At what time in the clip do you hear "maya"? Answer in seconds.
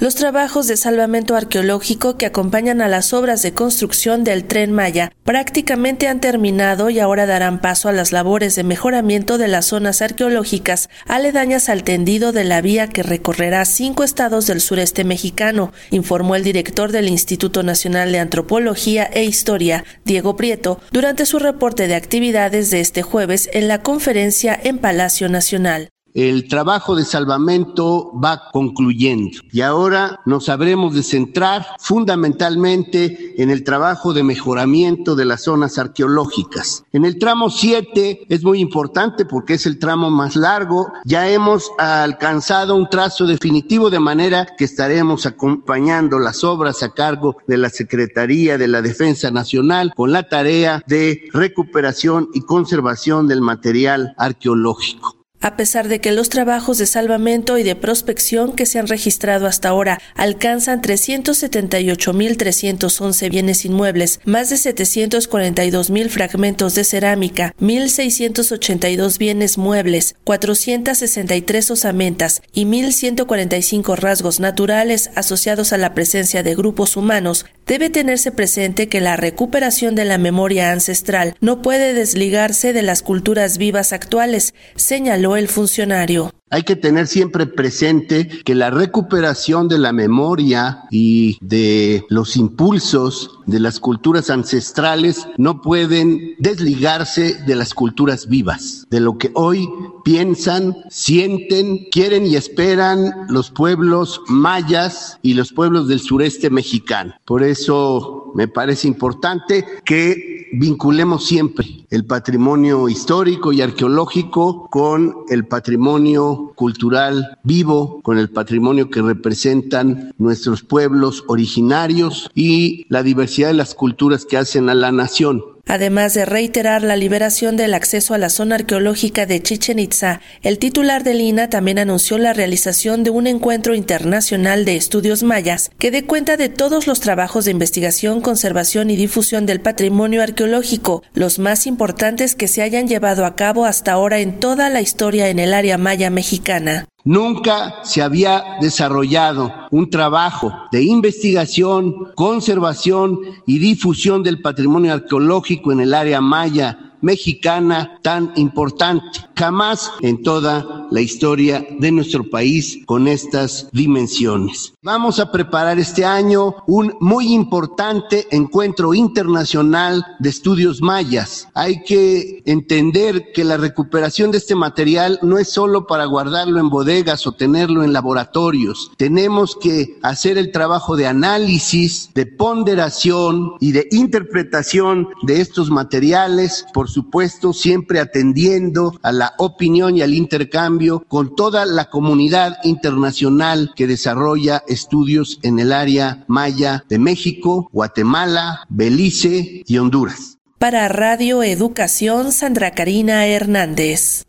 4.72-5.12, 145.78-146.10, 156.20-156.90, 196.26-196.84